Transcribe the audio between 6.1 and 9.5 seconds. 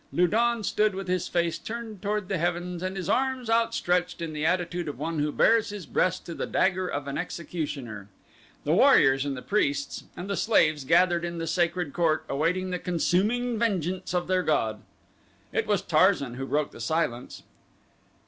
to the dagger of an executioner. The warriors and the